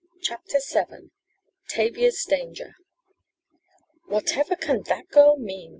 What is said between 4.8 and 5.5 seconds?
that girl